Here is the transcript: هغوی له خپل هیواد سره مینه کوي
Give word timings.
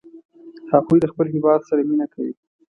هغوی 0.71 0.99
له 1.01 1.07
خپل 1.11 1.25
هیواد 1.35 1.61
سره 1.69 1.81
مینه 1.89 2.07
کوي 2.13 2.33